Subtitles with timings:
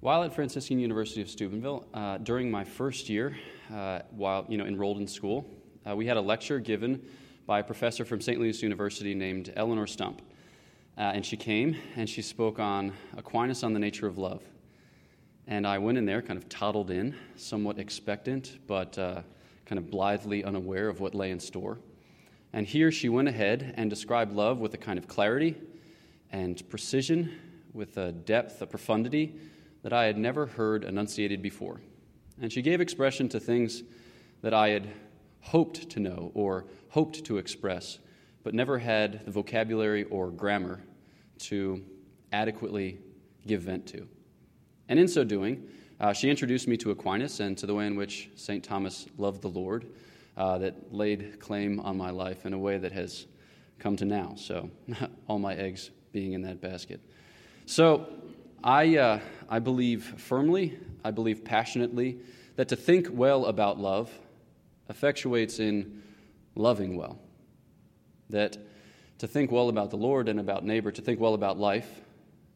[0.00, 3.36] While at Franciscan University of Steubenville, uh, during my first year,
[3.70, 5.44] uh, while you know enrolled in school,
[5.86, 7.02] uh, we had a lecture given
[7.44, 8.40] by a professor from St.
[8.40, 10.22] Louis University named Eleonore Stump,
[10.96, 14.42] uh, and she came and she spoke on Aquinas on the nature of love.
[15.46, 19.20] And I went in there, kind of toddled in, somewhat expectant, but uh,
[19.66, 21.78] kind of blithely unaware of what lay in store.
[22.54, 25.56] And here she went ahead and described love with a kind of clarity
[26.32, 27.38] and precision,
[27.74, 29.34] with a depth, a profundity
[29.82, 31.80] that I had never heard enunciated before.
[32.40, 33.82] And she gave expression to things
[34.42, 34.88] that I had
[35.40, 37.98] hoped to know or hoped to express,
[38.42, 40.80] but never had the vocabulary or grammar
[41.38, 41.82] to
[42.32, 42.98] adequately
[43.46, 44.06] give vent to.
[44.88, 45.68] And in so doing,
[46.00, 48.64] uh, she introduced me to Aquinas and to the way in which St.
[48.64, 49.86] Thomas loved the Lord
[50.36, 53.26] uh, that laid claim on my life in a way that has
[53.78, 54.34] come to now.
[54.36, 54.70] So,
[55.28, 57.00] all my eggs being in that basket.
[57.66, 58.06] So,
[58.62, 62.18] I, uh, I believe firmly, I believe passionately,
[62.56, 64.10] that to think well about love
[64.90, 66.02] effectuates in
[66.54, 67.18] loving well.
[68.28, 68.58] That
[69.18, 72.02] to think well about the Lord and about neighbor, to think well about life,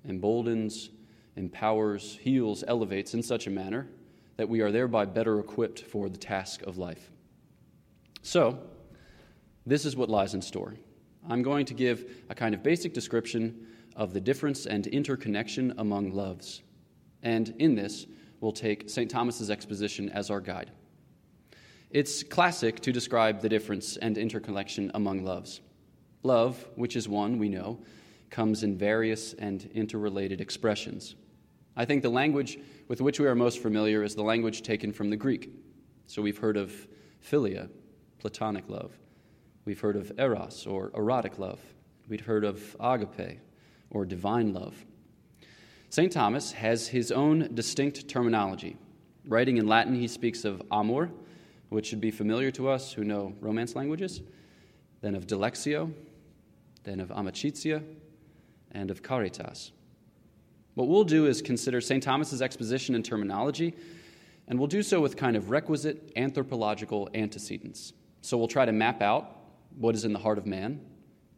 [0.06, 0.90] emboldens,
[1.36, 3.88] empowers, heals, elevates in such a manner
[4.36, 7.10] that we are thereby better equipped for the task of life.
[8.22, 8.58] So,
[9.64, 10.74] this is what lies in store.
[11.28, 16.12] I'm going to give a kind of basic description of the difference and interconnection among
[16.12, 16.62] loves.
[17.22, 18.06] And in this,
[18.40, 19.10] we'll take St.
[19.10, 20.70] Thomas's exposition as our guide.
[21.90, 25.60] It's classic to describe the difference and interconnection among loves.
[26.22, 27.78] Love, which is one, we know,
[28.30, 31.14] comes in various and interrelated expressions.
[31.76, 35.10] I think the language with which we are most familiar is the language taken from
[35.10, 35.50] the Greek.
[36.06, 36.72] So we've heard of
[37.24, 37.68] philia,
[38.18, 38.92] platonic love.
[39.64, 41.60] We've heard of eros, or erotic love.
[42.08, 43.40] We'd heard of agape,
[43.94, 44.84] or divine love.
[45.88, 46.12] St.
[46.12, 48.76] Thomas has his own distinct terminology.
[49.26, 51.10] Writing in Latin, he speaks of amor,
[51.70, 54.20] which should be familiar to us who know Romance languages,
[55.00, 55.92] then of dilectio,
[56.82, 57.82] then of amicitia,
[58.72, 59.70] and of caritas.
[60.74, 62.02] What we'll do is consider St.
[62.02, 63.74] Thomas's exposition and terminology,
[64.48, 67.92] and we'll do so with kind of requisite anthropological antecedents.
[68.20, 69.36] So we'll try to map out
[69.76, 70.80] what is in the heart of man,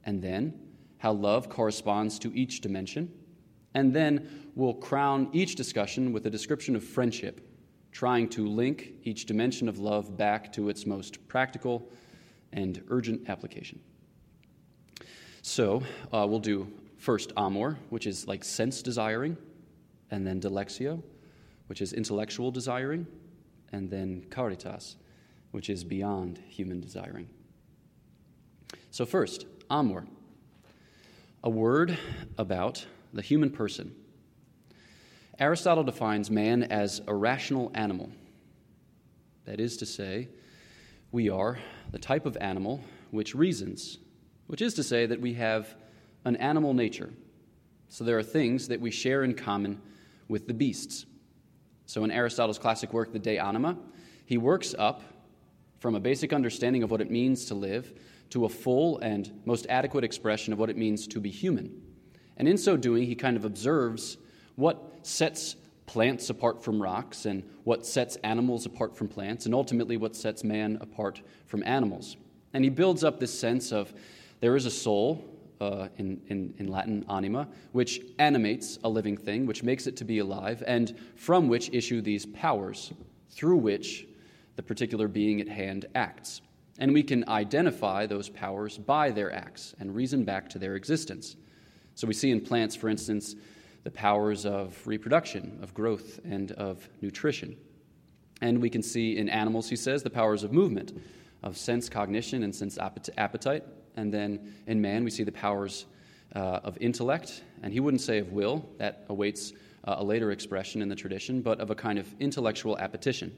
[0.04, 0.65] and then
[0.98, 3.12] how love corresponds to each dimension.
[3.74, 7.40] And then we'll crown each discussion with a description of friendship,
[7.92, 11.90] trying to link each dimension of love back to its most practical
[12.52, 13.80] and urgent application.
[15.42, 19.36] So uh, we'll do first amor, which is like sense desiring,
[20.10, 21.02] and then dilectio,
[21.66, 23.06] which is intellectual desiring,
[23.72, 24.96] and then caritas,
[25.50, 27.28] which is beyond human desiring.
[28.90, 30.06] So, first, amor
[31.42, 31.98] a word
[32.38, 33.94] about the human person.
[35.38, 38.10] Aristotle defines man as a rational animal.
[39.44, 40.28] That is to say,
[41.12, 41.58] we are
[41.92, 42.80] the type of animal
[43.10, 43.98] which reasons,
[44.46, 45.74] which is to say that we have
[46.24, 47.10] an animal nature.
[47.88, 49.80] So there are things that we share in common
[50.28, 51.06] with the beasts.
[51.86, 53.78] So in Aristotle's classic work, The De Anima,
[54.24, 55.02] he works up
[55.78, 57.92] from a basic understanding of what it means to live
[58.30, 61.82] to a full and most adequate expression of what it means to be human.
[62.36, 64.18] And in so doing, he kind of observes
[64.56, 65.56] what sets
[65.86, 70.44] plants apart from rocks and what sets animals apart from plants, and ultimately what sets
[70.44, 72.16] man apart from animals.
[72.52, 73.92] And he builds up this sense of
[74.40, 75.24] there is a soul,
[75.60, 80.04] uh, in, in, in Latin, anima, which animates a living thing, which makes it to
[80.04, 82.92] be alive, and from which issue these powers
[83.30, 84.06] through which
[84.56, 86.40] the particular being at hand acts.
[86.78, 91.36] And we can identify those powers by their acts and reason back to their existence.
[91.94, 93.34] So we see in plants, for instance,
[93.84, 97.56] the powers of reproduction, of growth, and of nutrition.
[98.42, 100.92] And we can see in animals, he says, the powers of movement,
[101.42, 103.64] of sense cognition and sense appetite.
[103.96, 105.86] And then in man, we see the powers
[106.34, 109.52] uh, of intellect, and he wouldn't say of will, that awaits
[109.84, 113.34] uh, a later expression in the tradition, but of a kind of intellectual appetition.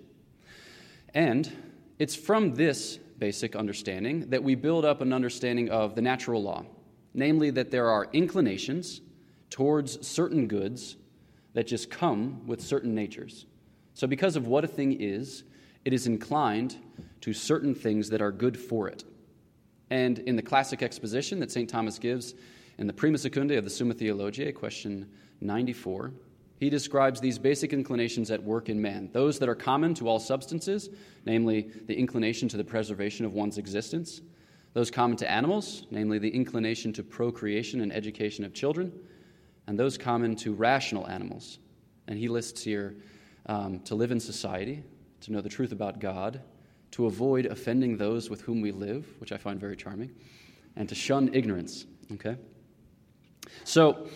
[1.15, 1.53] And
[1.99, 6.65] it's from this basic understanding that we build up an understanding of the natural law,
[7.15, 9.01] namely that there are inclinations
[9.51, 10.97] towards certain goods
[11.55, 13.47] that just come with certain natures.
[13.95, 15.45] So, because of what a thing is,
[15.85, 16.77] it is inclined
[17.23, 19.05] to certain things that are good for it.
[19.91, 21.69] And in the classic exposition that St.
[21.69, 22.35] Thomas gives
[22.79, 25.09] in the Prima Secunda of the Summa Theologiae, question
[25.41, 26.13] 94,
[26.59, 30.19] he describes these basic inclinations at work in man, those that are common to all
[30.19, 30.91] substances,
[31.25, 34.21] namely the inclination to the preservation of one's existence,
[34.73, 38.93] those common to animals, namely the inclination to procreation and education of children,
[39.69, 41.59] and those common to rational animals,
[42.09, 42.97] And he lists here
[43.47, 44.83] um, to live in society,
[45.21, 46.41] to know the truth about God,
[46.93, 50.11] to avoid offending those with whom we live, which I find very charming,
[50.75, 51.87] and to shun ignorance.
[52.13, 52.37] Okay?
[53.65, 54.09] So,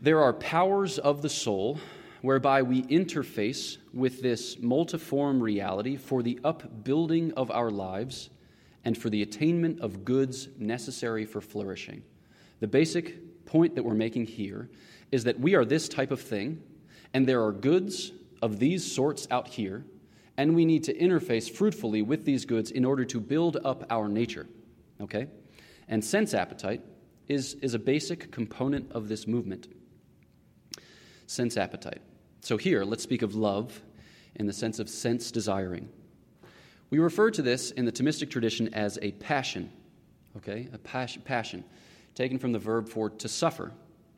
[0.00, 1.78] there are powers of the soul
[2.22, 8.30] whereby we interface with this multiform reality for the upbuilding of our lives
[8.84, 12.02] and for the attainment of goods necessary for flourishing.
[12.60, 14.68] The basic point that we're making here
[15.12, 16.62] is that we are this type of thing,
[17.14, 18.12] and there are goods
[18.42, 19.84] of these sorts out here,
[20.36, 24.08] and we need to interface fruitfully with these goods in order to build up our
[24.08, 24.46] nature.
[25.00, 25.26] Okay?
[25.88, 26.82] And sense appetite
[27.28, 29.68] is, is a basic component of this movement.
[31.26, 32.00] Sense appetite.
[32.40, 33.82] So, here, let's speak of love
[34.36, 35.88] in the sense of sense desiring.
[36.90, 39.70] We refer to this in the Thomistic tradition as a passion,
[40.36, 40.68] okay?
[40.72, 41.64] A passion, passion,
[42.14, 43.72] taken from the verb for to suffer,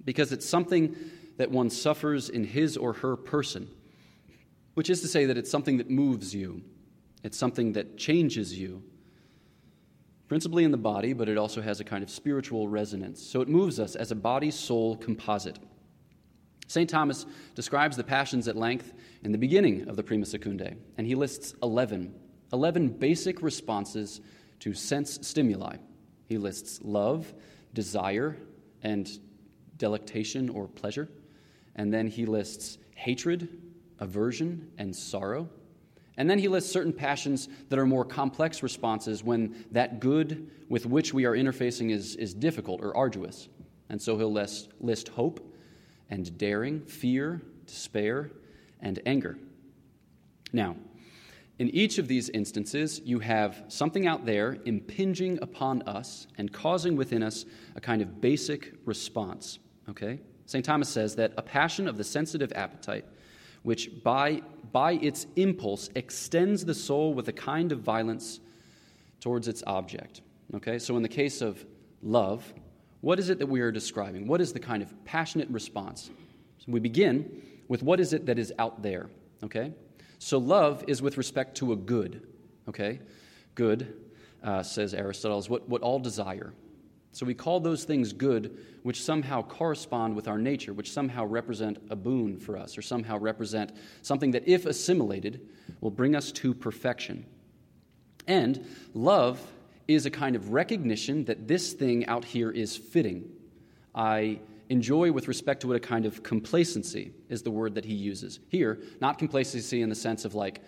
[0.05, 0.95] because it's something
[1.39, 3.69] that one suffers in his or her person,
[4.75, 6.63] which is to say that it's something that moves you,
[7.23, 8.83] it's something that changes you,
[10.29, 13.23] principally in the body, but it also has a kind of spiritual resonance.
[13.23, 15.59] So it moves us as a body soul composite.
[16.69, 16.89] St.
[16.89, 18.93] Thomas describes the passions at length
[19.23, 22.15] in the beginning of the Prima Secundae, and he lists 11,
[22.53, 24.21] 11 basic responses
[24.61, 25.77] to sense stimuli.
[26.27, 27.33] He lists love,
[27.73, 28.37] desire,
[28.83, 29.11] and
[29.79, 31.09] delectation or pleasure.
[31.75, 33.49] And then he lists hatred,
[33.99, 35.49] aversion, and sorrow.
[36.19, 40.85] And then he lists certain passions that are more complex responses when that good with
[40.85, 43.49] which we are interfacing is, is difficult or arduous.
[43.89, 45.48] And so he'll list, list hope,
[46.11, 48.31] and daring, fear, despair,
[48.81, 49.39] and anger.
[50.53, 50.77] Now,
[51.59, 56.95] in each of these instances, you have something out there impinging upon us and causing
[56.97, 57.45] within us
[57.75, 59.59] a kind of basic response.
[59.89, 60.21] Okay?
[60.47, 60.65] St.
[60.65, 63.05] Thomas says that a passion of the sensitive appetite,
[63.65, 64.41] which by,
[64.71, 68.39] by its impulse extends the soul with a kind of violence
[69.21, 70.23] towards its object.
[70.55, 70.79] Okay?
[70.79, 71.67] So, in the case of
[72.03, 72.55] love,
[73.01, 74.27] what is it that we are describing?
[74.27, 76.11] What is the kind of passionate response?
[76.59, 79.09] So we begin with what is it that is out there,
[79.45, 79.73] okay?
[80.19, 82.27] So love is with respect to a good,
[82.69, 83.01] okay?
[83.55, 83.95] Good,
[84.43, 86.53] uh, says Aristotle, is what, what all desire.
[87.13, 91.79] So we call those things good which somehow correspond with our nature, which somehow represent
[91.91, 93.73] a boon for us, or somehow represent
[94.03, 95.47] something that, if assimilated,
[95.81, 97.27] will bring us to perfection.
[98.27, 99.41] And love
[99.89, 103.29] is a kind of recognition that this thing out here is fitting.
[103.95, 104.39] I
[104.69, 108.39] enjoy with respect to it a kind of complacency, is the word that he uses.
[108.49, 110.61] Here, not complacency in the sense of like,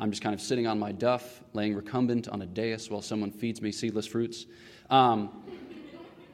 [0.00, 3.30] I'm just kind of sitting on my duff, laying recumbent on a dais while someone
[3.30, 4.46] feeds me seedless fruits.
[4.90, 5.30] Um,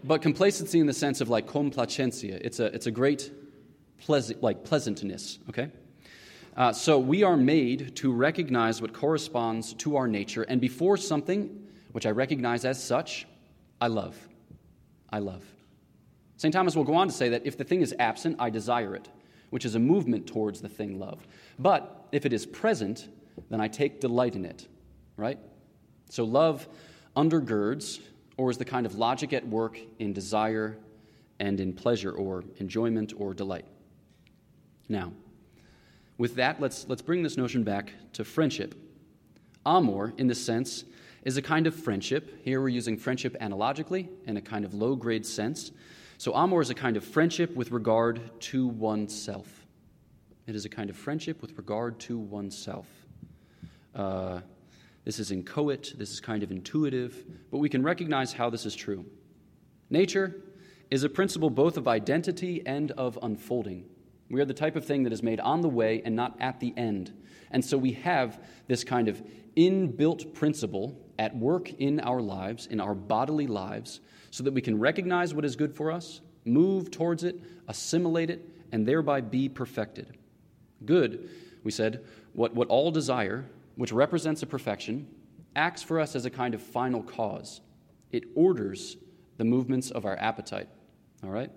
[0.03, 2.41] but complacency in the sense of like complacencia.
[2.43, 3.32] It's a, it's a great
[3.99, 5.71] pleasant, like pleasantness, okay?
[6.56, 11.63] Uh, so we are made to recognize what corresponds to our nature, and before something
[11.94, 13.25] which I recognize as such,
[13.81, 14.19] I love.
[15.11, 15.44] I love.
[16.38, 16.52] St.
[16.52, 19.08] Thomas will go on to say that if the thing is absent, I desire it,
[19.50, 21.29] which is a movement towards the thing loved.
[21.56, 23.06] But if it is present,
[23.49, 24.67] then I take delight in it,
[25.17, 25.38] right?
[26.11, 26.67] So love
[27.17, 28.00] undergirds
[28.37, 30.76] or is the kind of logic at work in desire
[31.38, 33.67] and in pleasure or enjoyment or delight.
[34.88, 35.12] Now,
[36.19, 38.75] with that, let's, let's bring this notion back to friendship.
[39.64, 40.83] Amor, in the sense,
[41.25, 42.45] is a kind of friendship.
[42.45, 45.73] Here we're using friendship analogically in a kind of low grade sense.
[46.19, 49.66] So, amor is a kind of friendship with regard to oneself.
[50.47, 52.87] It is a kind of friendship with regard to oneself.
[53.95, 54.40] Uh,
[55.04, 58.75] this is inchoate, this is kind of intuitive, but we can recognize how this is
[58.75, 59.04] true.
[59.90, 60.43] Nature
[60.90, 63.85] is a principle both of identity and of unfolding.
[64.31, 66.61] We are the type of thing that is made on the way and not at
[66.61, 67.12] the end.
[67.50, 69.23] And so we have this kind of
[69.57, 74.78] inbuilt principle at work in our lives, in our bodily lives, so that we can
[74.78, 80.16] recognize what is good for us, move towards it, assimilate it, and thereby be perfected.
[80.85, 81.30] Good,
[81.62, 83.44] we said, what, what all desire,
[83.76, 85.06] which represents a perfection,
[85.56, 87.61] acts for us as a kind of final cause.
[88.11, 88.97] It orders
[89.37, 90.68] the movements of our appetite.
[91.23, 91.50] All right?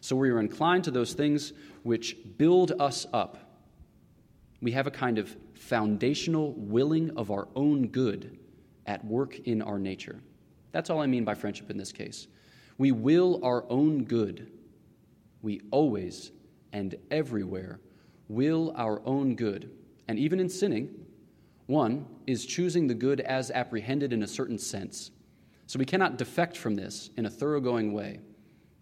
[0.00, 3.38] So we are inclined to those things which build us up.
[4.60, 8.38] We have a kind of foundational willing of our own good
[8.86, 10.20] at work in our nature.
[10.72, 12.26] That's all I mean by friendship in this case.
[12.78, 14.50] We will our own good.
[15.42, 16.32] We always
[16.72, 17.80] and everywhere
[18.28, 19.70] will our own good.
[20.08, 20.90] And even in sinning,
[21.66, 25.12] one is choosing the good as apprehended in a certain sense.
[25.66, 28.20] So we cannot defect from this in a thoroughgoing way.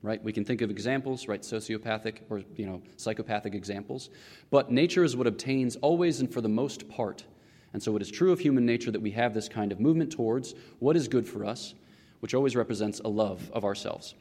[0.03, 0.23] right?
[0.23, 4.11] We can think of examples, right, sociopathic or, you know, psychopathic examples,
[4.51, 7.25] but nature is what obtains always and for the most part.
[7.73, 10.12] And so it is true of human nature that we have this kind of movement
[10.12, 11.75] towards what is good for us,
[12.21, 14.14] which always represents a love of ourselves.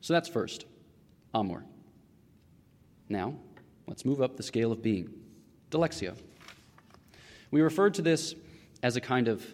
[0.00, 0.66] So that's first,
[1.34, 1.64] amor.
[3.08, 3.34] Now,
[3.86, 5.10] let's move up the scale of being.
[5.70, 6.16] Dilectio.
[7.50, 8.34] We referred to this
[8.82, 9.44] as a kind of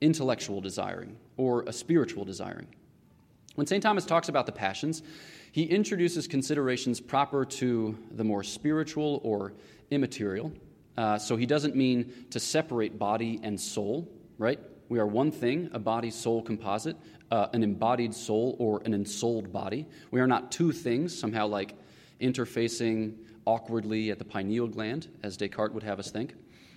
[0.00, 2.66] intellectual desiring or a spiritual desiring.
[3.54, 3.82] When St.
[3.82, 5.02] Thomas talks about the passions,
[5.52, 9.52] he introduces considerations proper to the more spiritual or
[9.90, 10.52] immaterial.
[10.96, 14.08] Uh, so he doesn't mean to separate body and soul,
[14.38, 14.60] right?
[14.88, 16.96] We are one thing, a body soul composite,
[17.30, 19.86] uh, an embodied soul or an ensouled body.
[20.10, 21.74] We are not two things, somehow like
[22.20, 26.34] interfacing awkwardly at the pineal gland, as Descartes would have us think,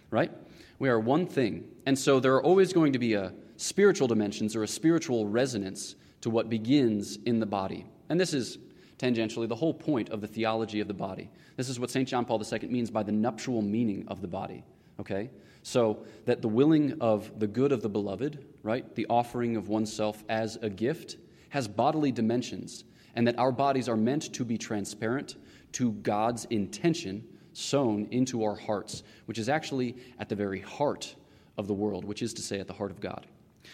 [0.10, 0.32] right?
[0.80, 1.66] We are one thing.
[1.86, 5.96] And so there are always going to be a spiritual dimensions or a spiritual resonance
[6.22, 7.86] to what begins in the body.
[8.10, 8.58] And this is
[9.00, 11.30] tangentially the whole point of the theology of the body.
[11.56, 12.08] This is what St.
[12.08, 14.64] John Paul II means by the nuptial meaning of the body.
[15.00, 15.30] Okay?
[15.64, 20.24] So that the willing of the good of the beloved, right, the offering of oneself
[20.30, 21.18] as a gift,
[21.50, 22.84] has bodily dimensions,
[23.16, 25.36] and that our bodies are meant to be transparent
[25.74, 27.24] to God's intention
[27.54, 31.16] sown into our hearts, which is actually at the very heart
[31.58, 33.26] of the world, which is to say, at the heart of God.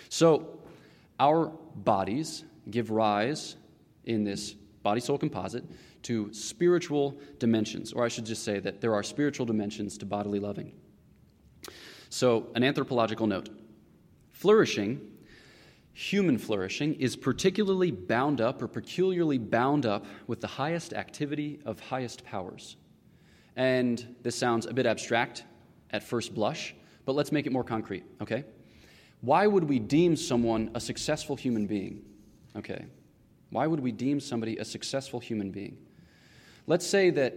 [0.10, 0.60] So,
[1.20, 3.58] our bodies give rise
[4.06, 5.64] in this body soul composite
[6.04, 10.40] to spiritual dimensions, or I should just say that there are spiritual dimensions to bodily
[10.40, 10.74] loving.
[12.10, 13.50] So, an anthropological note
[14.32, 15.00] flourishing,
[15.94, 21.80] human flourishing, is particularly bound up or peculiarly bound up with the highest activity of
[21.80, 22.76] highest powers.
[23.56, 25.46] And this sounds a bit abstract
[25.92, 26.76] at first blush,
[27.06, 28.44] but let's make it more concrete, okay?
[29.22, 32.04] Why would we deem someone a successful human being?
[32.56, 32.86] Okay.
[33.54, 35.78] Why would we deem somebody a successful human being?
[36.66, 37.34] Let's say that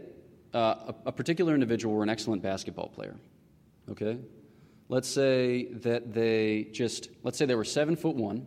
[0.54, 3.16] uh, a, a particular individual were an excellent basketball player,
[3.90, 4.18] okay?
[4.88, 8.46] Let's say that they just, let's say they were seven foot one.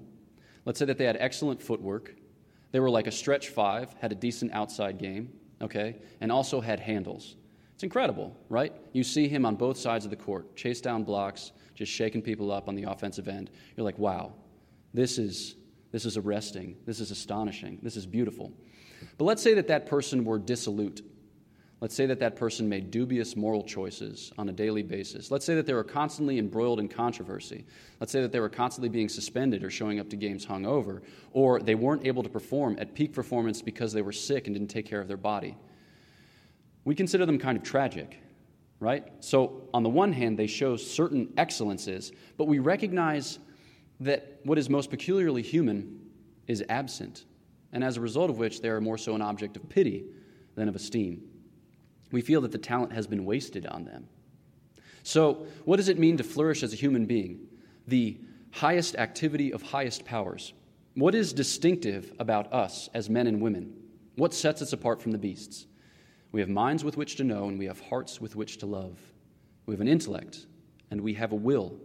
[0.65, 2.15] Let's say that they had excellent footwork.
[2.71, 6.79] They were like a stretch five, had a decent outside game, okay, and also had
[6.79, 7.35] handles.
[7.75, 8.73] It's incredible, right?
[8.93, 12.51] You see him on both sides of the court, chase down blocks, just shaking people
[12.51, 13.51] up on the offensive end.
[13.77, 14.33] You're like, wow,
[14.91, 15.55] this is,
[15.91, 16.77] this is arresting.
[16.85, 17.79] This is astonishing.
[17.81, 18.53] This is beautiful.
[19.17, 21.01] But let's say that that person were dissolute
[21.81, 25.31] Let's say that that person made dubious moral choices on a daily basis.
[25.31, 27.65] Let's say that they were constantly embroiled in controversy.
[28.01, 31.61] Let's say that they were constantly being suspended or showing up to games hungover, or
[31.61, 34.87] they weren't able to perform at peak performance because they were sick and didn't take
[34.87, 35.55] care of their body.
[36.83, 38.19] We consider them kind of tragic,
[38.81, 39.07] right?
[39.21, 43.39] So, on the one hand, they show certain excellences, but we recognize
[43.99, 45.99] that what is most peculiarly human
[46.47, 47.25] is absent,
[47.71, 50.05] and as a result of which, they are more so an object of pity
[50.55, 51.29] than of esteem
[52.11, 54.07] we feel that the talent has been wasted on them.
[55.03, 57.47] So, what does it mean to flourish as a human being?
[57.87, 58.19] The
[58.51, 60.53] highest activity of highest powers.
[60.95, 63.73] What is distinctive about us as men and women?
[64.15, 65.67] What sets us apart from the beasts?
[66.31, 68.99] We have minds with which to know, and we have hearts with which to love.
[69.65, 70.45] We have an intellect,
[70.91, 71.75] and we have a will.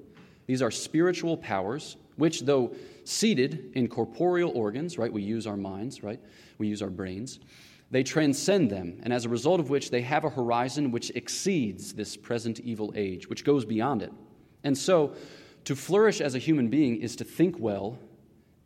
[0.46, 6.02] These are spiritual powers, which, though seated in corporeal organs, right, we use our minds,
[6.02, 6.20] right,
[6.58, 7.40] we use our brains,
[7.90, 11.92] they transcend them, and as a result of which, they have a horizon which exceeds
[11.92, 14.12] this present evil age, which goes beyond it.
[14.64, 15.14] And so,
[15.64, 17.98] to flourish as a human being is to think well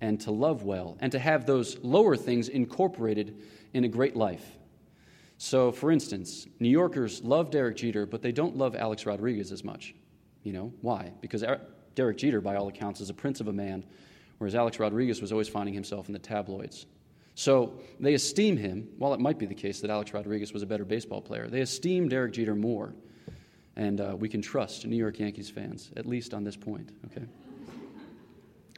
[0.00, 3.36] and to love well, and to have those lower things incorporated
[3.74, 4.56] in a great life.
[5.38, 9.62] So, for instance, New Yorkers love Derek Jeter, but they don't love Alex Rodriguez as
[9.62, 9.94] much.
[10.42, 11.12] You know, why?
[11.20, 11.44] Because
[11.98, 13.84] Derek Jeter, by all accounts, is a prince of a man,
[14.38, 16.86] whereas Alex Rodriguez was always finding himself in the tabloids.
[17.34, 20.66] So they esteem him, while it might be the case that Alex Rodriguez was a
[20.66, 22.94] better baseball player, they esteem Derek Jeter more.
[23.74, 27.26] And uh, we can trust New York Yankees fans, at least on this point, okay?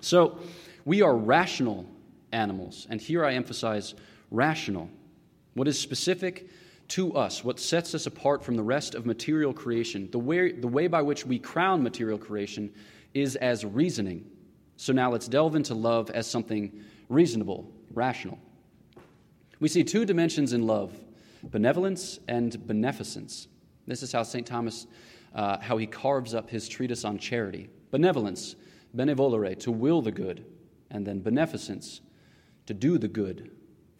[0.00, 0.38] So
[0.86, 1.84] we are rational
[2.32, 3.94] animals, and here I emphasize
[4.30, 4.88] rational.
[5.52, 6.48] What is specific
[6.88, 10.68] to us, what sets us apart from the rest of material creation, the way, the
[10.68, 12.72] way by which we crown material creation
[13.14, 14.24] is as reasoning.
[14.76, 18.38] So now let's delve into love as something reasonable, rational.
[19.58, 20.98] We see two dimensions in love
[21.42, 23.48] benevolence and beneficence.
[23.86, 24.46] This is how St.
[24.46, 24.86] Thomas,
[25.34, 27.70] uh, how he carves up his treatise on charity.
[27.90, 28.56] Benevolence,
[28.94, 30.44] benevolere, to will the good,
[30.90, 32.02] and then beneficence,
[32.66, 33.50] to do the good,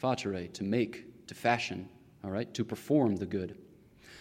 [0.00, 1.88] facere, to make, to fashion,
[2.22, 3.56] all right, to perform the good.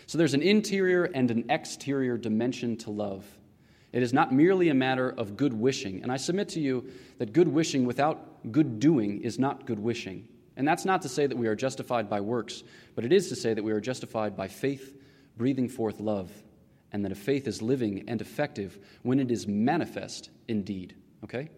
[0.08, 3.26] So there's an interior and an exterior dimension to love.
[3.92, 6.04] It is not merely a matter of good wishing.
[6.04, 10.28] And I submit to you that good wishing without good doing is not good wishing.
[10.56, 12.64] And that's not to say that we are justified by works,
[12.96, 14.96] but it is to say that we are justified by faith,
[15.38, 16.32] breathing forth love,
[16.92, 20.96] and that a faith is living and effective when it is manifest indeed.
[21.24, 21.50] Okay?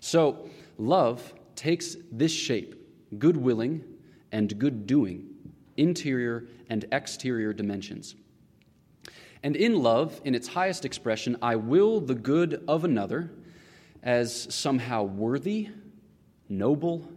[0.00, 2.76] So, love takes this shape
[3.18, 3.82] good willing
[4.30, 5.26] and good doing,
[5.76, 8.14] interior and exterior dimensions.
[9.42, 13.30] And in love, in its highest expression, I will the good of another
[14.02, 15.68] as somehow worthy,
[16.48, 17.10] noble,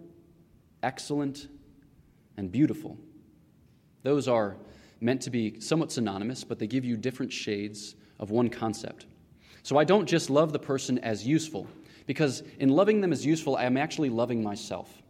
[0.81, 1.47] excellent,
[2.37, 2.97] and beautiful.
[4.03, 4.57] Those are
[5.01, 9.05] meant to be somewhat synonymous, but they give you different shades of one concept.
[9.61, 11.67] So I don't just love the person as useful,
[12.05, 15.01] because in loving them as useful, I am actually loving myself.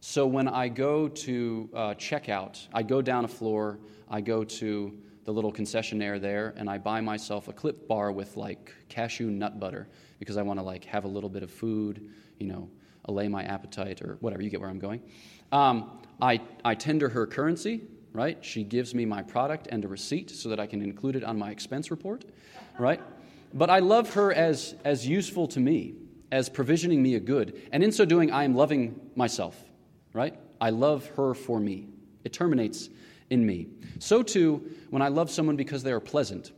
[0.00, 4.96] So when I go to uh, checkout, I go down a floor, I go to
[5.26, 9.58] the little concessionaire there, and I buy myself a Clif bar with like cashew nut
[9.58, 9.88] butter
[10.20, 12.70] because I want to like have a little bit of food, you know,
[13.06, 14.40] allay my appetite or whatever.
[14.42, 15.02] You get where I'm going.
[15.50, 18.38] Um, I, I tender her currency, right?
[18.40, 21.36] She gives me my product and a receipt so that I can include it on
[21.36, 22.24] my expense report,
[22.78, 23.00] right?
[23.52, 25.94] But I love her as, as useful to me,
[26.30, 27.60] as provisioning me a good.
[27.72, 29.60] And in so doing, I am loving myself,
[30.12, 30.38] right?
[30.60, 31.88] I love her for me.
[32.24, 32.90] It terminates
[33.30, 33.68] in me.
[33.98, 36.52] So too, when I love someone because they are pleasant,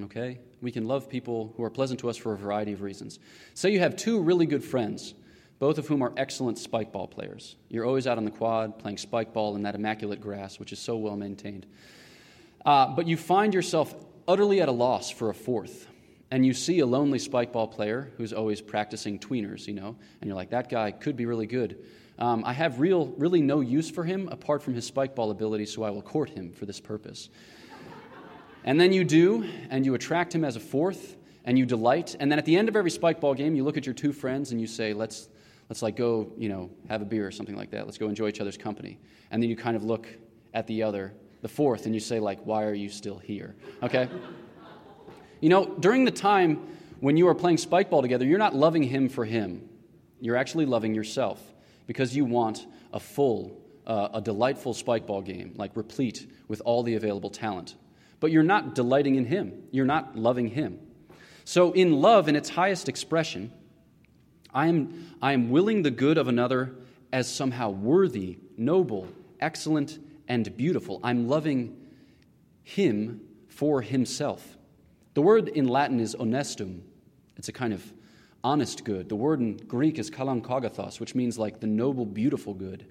[0.00, 0.38] okay?
[0.60, 3.18] We can love people who are pleasant to us for a variety of reasons.
[3.54, 5.14] Say you have two really good friends
[5.58, 7.56] both of whom are excellent spike ball players.
[7.68, 10.78] You're always out on the quad playing spike ball in that immaculate grass, which is
[10.78, 11.66] so well maintained.
[12.64, 13.94] Uh, but you find yourself
[14.28, 15.86] utterly at a loss for a fourth.
[16.30, 20.28] And you see a lonely spike ball player who's always practicing tweeners, you know, and
[20.28, 21.84] you're like, that guy could be really good.
[22.18, 25.66] Um, I have real, really no use for him apart from his spike ball ability,
[25.66, 27.28] so I will court him for this purpose.
[28.64, 32.16] and then you do, and you attract him as a fourth, and you delight.
[32.18, 34.12] And then at the end of every spike ball game, you look at your two
[34.12, 35.28] friends and you say, let's,
[35.68, 37.84] let's like go, you know, have a beer or something like that.
[37.84, 38.98] Let's go enjoy each other's company.
[39.30, 40.08] And then you kind of look
[40.54, 43.54] at the other, the fourth, and you say, like, why are you still here?
[43.82, 44.08] Okay?
[45.40, 46.66] you know, during the time
[47.00, 49.68] when you are playing spike ball together, you're not loving him for him.
[50.20, 51.40] You're actually loving yourself
[51.86, 56.82] because you want a full, uh, a delightful spike ball game, like replete with all
[56.82, 57.74] the available talent.
[58.20, 59.64] But you're not delighting in him.
[59.70, 60.80] You're not loving him.
[61.44, 63.52] So, in love, in its highest expression,
[64.52, 66.74] I am, I am willing the good of another
[67.12, 70.98] as somehow worthy, noble, excellent, and beautiful.
[71.04, 71.76] I'm loving
[72.64, 74.56] him for himself.
[75.14, 76.80] The word in Latin is honestum.
[77.36, 77.84] It's a kind of
[78.46, 79.08] honest good.
[79.08, 82.86] The word in Greek is kalankagathos, which means like the noble, beautiful good.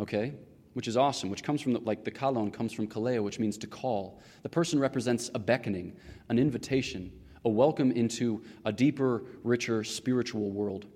[0.00, 0.34] Okay?
[0.72, 3.56] Which is awesome, which comes from the, like the kalon comes from kaleo, which means
[3.58, 4.20] to call.
[4.42, 5.96] The person represents a beckoning,
[6.30, 7.12] an invitation,
[7.44, 10.86] a welcome into a deeper, richer spiritual world.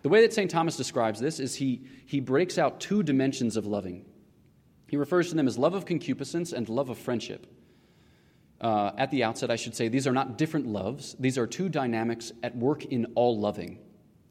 [0.00, 0.50] The way that St.
[0.50, 4.06] Thomas describes this is he, he breaks out two dimensions of loving.
[4.88, 7.46] He refers to them as love of concupiscence and love of friendship.
[8.60, 11.68] Uh, at the outset, I should say these are not different loves, these are two
[11.68, 13.78] dynamics at work in all loving.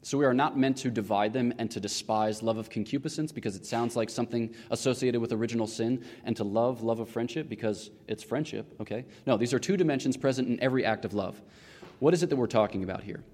[0.02, 3.56] So we are not meant to divide them and to despise love of concupiscence because
[3.56, 7.90] it sounds like something associated with original sin, and to love love of friendship because
[8.06, 9.04] it's friendship, okay?
[9.26, 11.42] No, these are two dimensions present in every act of love.
[11.98, 13.24] What is it that we're talking about here?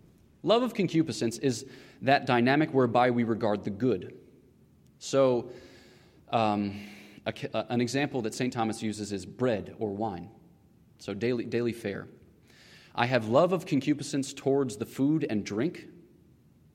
[0.43, 1.67] Love of concupiscence is
[2.01, 4.15] that dynamic whereby we regard the good.
[4.99, 5.51] So,
[6.31, 6.81] um,
[7.27, 7.35] a,
[7.69, 8.53] an example that St.
[8.53, 10.31] Thomas uses is bread or wine.
[11.03, 12.07] So, daily, daily fare.
[12.95, 15.89] I have love of concupiscence towards the food and drink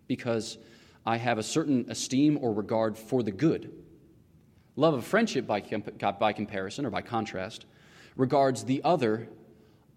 [0.05, 0.57] because
[1.05, 3.71] I have a certain esteem or regard for the good.
[4.75, 7.67] Love of friendship, by, by comparison or by contrast,
[8.17, 9.29] regards the other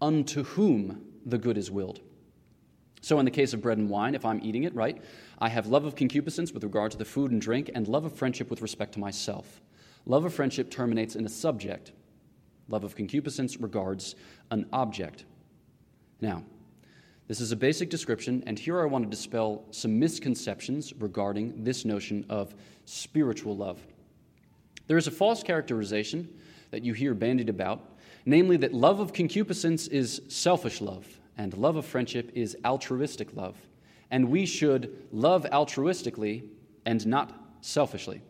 [0.01, 1.99] unto whom the good is willed.
[3.01, 5.03] So, in the case of bread and wine, if I'm eating it, right,
[5.39, 8.13] I have love of concupiscence with regard to the food and drink, and love of
[8.13, 9.59] friendship with respect to myself.
[10.05, 11.91] Love of friendship terminates in a subject,
[12.71, 14.15] love of concupiscence regards
[14.49, 15.25] an object.
[16.19, 16.43] Now,
[17.27, 21.85] this is a basic description, and here I want to dispel some misconceptions regarding this
[21.85, 22.53] notion of
[22.85, 23.79] spiritual love.
[24.87, 26.27] There is a false characterization
[26.71, 31.07] that you hear bandied about, namely that love of concupiscence is selfish love
[31.37, 33.55] and love of friendship is altruistic love.
[34.11, 36.49] And we should love altruistically
[36.85, 37.31] and not
[37.61, 38.21] selfishly.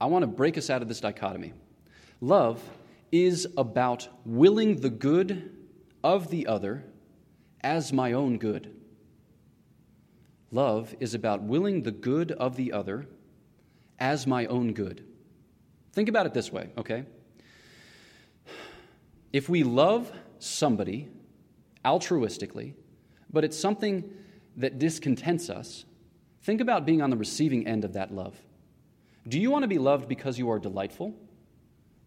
[0.00, 1.54] I want to break us out of this dichotomy.
[2.20, 2.62] Love
[3.10, 5.56] is about willing the good
[6.04, 6.84] of the other
[7.62, 8.74] as my own good.
[10.50, 13.06] Love is about willing the good of the other
[13.98, 15.04] as my own good.
[15.92, 17.04] Think about it this way, okay?
[19.32, 21.08] If we love somebody
[21.84, 22.74] altruistically,
[23.30, 24.10] but it's something
[24.56, 25.84] that discontents us,
[26.42, 28.36] think about being on the receiving end of that love.
[29.26, 31.14] Do you want to be loved because you are delightful?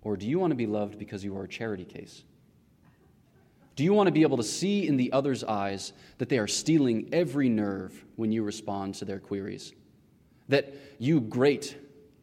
[0.01, 2.23] Or do you want to be loved because you are a charity case?
[3.75, 6.47] Do you want to be able to see in the other's eyes that they are
[6.47, 9.73] stealing every nerve when you respond to their queries?
[10.49, 11.77] That you grate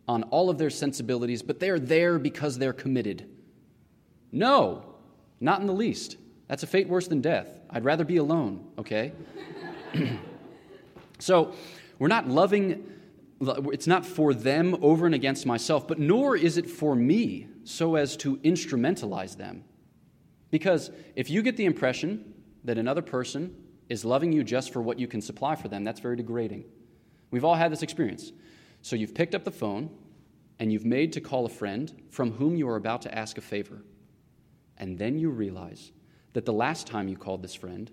[0.07, 3.29] on all of their sensibilities, but they're there because they're committed?
[4.33, 4.85] No,
[5.41, 6.17] not in the least.
[6.49, 7.61] That's a fate worse than death.
[7.71, 9.12] I'd rather be alone, okay?
[11.19, 11.55] so,
[11.99, 12.87] we're not loving,
[13.40, 17.94] it's not for them over and against myself, but nor is it for me so
[17.94, 19.64] as to instrumentalize them.
[20.51, 23.55] Because if you get the impression that another person
[23.88, 26.64] is loving you just for what you can supply for them, that's very degrading.
[27.31, 28.33] We've all had this experience.
[28.83, 29.90] So you've picked up the phone
[30.59, 33.42] and you've made to call a friend from whom you are about to ask a
[33.42, 33.83] favor.
[34.79, 35.92] And then you realize
[36.33, 37.90] that the last time you called this friend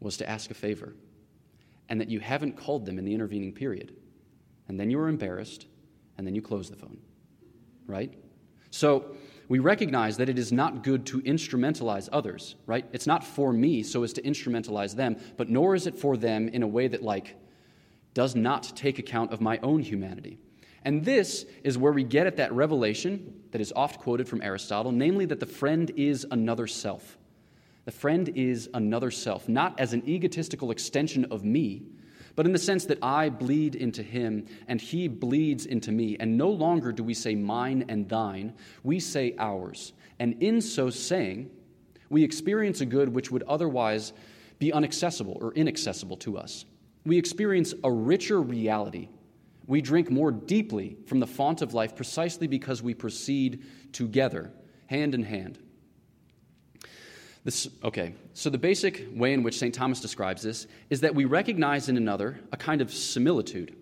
[0.00, 0.94] was to ask a favor
[1.88, 3.94] and that you haven't called them in the intervening period.
[4.68, 5.66] And then you are embarrassed
[6.16, 6.98] and then you close the phone.
[7.86, 8.14] Right?
[8.70, 9.16] So
[9.48, 12.86] we recognize that it is not good to instrumentalize others, right?
[12.92, 16.48] It's not for me so as to instrumentalize them, but nor is it for them
[16.48, 17.36] in a way that, like,
[18.14, 20.38] does not take account of my own humanity.
[20.84, 24.92] And this is where we get at that revelation that is oft quoted from Aristotle,
[24.92, 27.18] namely that the friend is another self.
[27.84, 31.82] The friend is another self, not as an egotistical extension of me,
[32.36, 36.16] but in the sense that I bleed into him and he bleeds into me.
[36.18, 39.92] And no longer do we say mine and thine, we say ours.
[40.18, 41.50] And in so saying,
[42.10, 44.12] we experience a good which would otherwise
[44.58, 46.64] be inaccessible or inaccessible to us.
[47.04, 49.08] We experience a richer reality.
[49.66, 54.52] We drink more deeply from the font of life precisely because we proceed together,
[54.86, 55.58] hand in hand.
[57.44, 59.74] This, okay, so the basic way in which St.
[59.74, 63.76] Thomas describes this is that we recognize in another a kind of similitude.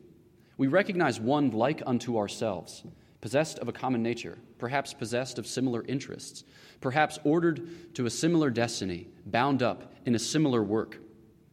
[0.56, 2.82] We recognize one like unto ourselves,
[3.20, 6.42] possessed of a common nature, perhaps possessed of similar interests,
[6.80, 10.98] perhaps ordered to a similar destiny, bound up in a similar work.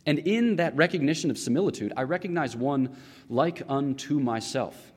[0.08, 2.98] And in that recognition of similitude, I recognize one
[3.30, 4.94] like unto myself.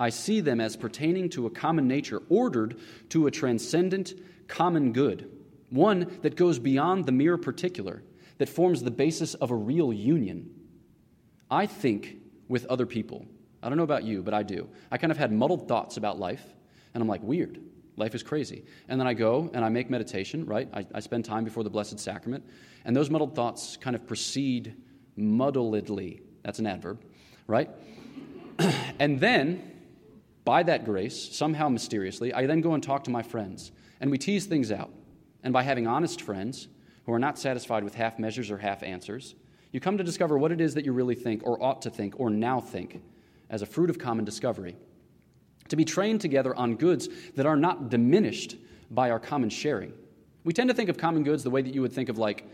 [0.00, 2.76] I see them as pertaining to a common nature, ordered
[3.10, 4.14] to a transcendent
[4.48, 5.30] common good
[5.70, 8.02] one that goes beyond the mere particular,
[8.38, 10.50] that forms the basis of a real union.
[11.50, 13.26] I think with other people.
[13.62, 14.68] I don't know about you, but I do.
[14.90, 16.44] I kind of had muddled thoughts about life,
[16.94, 17.60] and I'm like, weird.
[17.96, 18.64] Life is crazy.
[18.88, 20.68] And then I go and I make meditation, right?
[20.72, 22.44] I, I spend time before the Blessed Sacrament,
[22.84, 24.74] and those muddled thoughts kind of proceed
[25.18, 26.20] muddledly.
[26.42, 27.02] That's an adverb,
[27.46, 27.70] right?
[28.98, 29.72] and then,
[30.44, 34.18] by that grace, somehow mysteriously, I then go and talk to my friends, and we
[34.18, 34.90] tease things out.
[35.46, 36.66] And by having honest friends
[37.04, 39.36] who are not satisfied with half measures or half answers,
[39.70, 42.18] you come to discover what it is that you really think or ought to think
[42.18, 43.00] or now think
[43.48, 44.74] as a fruit of common discovery.
[45.68, 48.56] To be trained together on goods that are not diminished
[48.90, 49.92] by our common sharing.
[50.42, 52.44] We tend to think of common goods the way that you would think of like,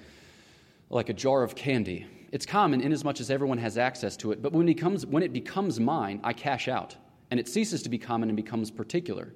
[0.91, 2.07] like a jar of candy.
[2.31, 5.07] It's common in as much as everyone has access to it, but when it, becomes,
[5.07, 6.95] when it becomes mine, I cash out,
[7.31, 9.33] and it ceases to be common and becomes particular.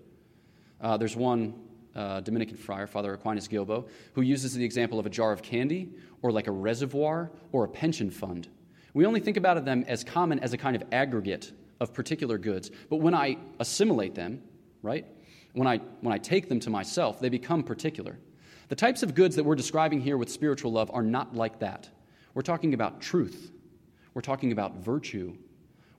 [0.79, 1.55] Uh, there's one
[1.97, 5.89] uh, Dominican friar, Father Aquinas Guilbeau, who uses the example of a jar of candy
[6.23, 8.49] or like a reservoir or a pension fund.
[8.95, 12.71] We only think about them as common as a kind of aggregate of particular goods.
[12.91, 14.43] But when I assimilate them,
[14.83, 15.07] right,
[15.55, 18.19] when I, when I take them to myself, they become particular.
[18.69, 21.89] The types of goods that we're describing here with spiritual love are not like that.
[22.35, 23.53] We're talking about truth,
[24.13, 25.35] we're talking about virtue,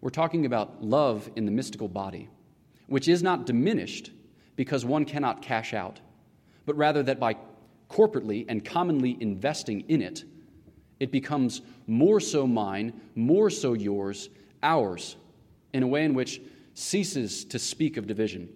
[0.02, 2.30] we're talking about love in the mystical body,
[2.86, 4.12] which is not diminished
[4.58, 6.02] because one cannot cash out,
[6.66, 7.38] but rather that by
[7.90, 10.26] corporately and commonly investing in it,
[11.00, 14.30] it becomes more so mine, more so yours,
[14.62, 15.16] ours,
[15.72, 16.42] in a way in which
[16.74, 18.50] ceases to speak of division.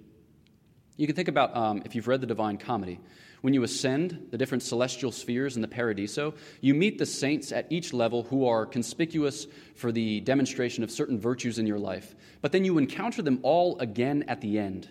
[0.97, 2.99] You can think about, um, if you've read the Divine Comedy,
[3.41, 7.65] when you ascend the different celestial spheres in the Paradiso, you meet the saints at
[7.71, 12.15] each level who are conspicuous for the demonstration of certain virtues in your life.
[12.41, 14.89] But then you encounter them all again at the end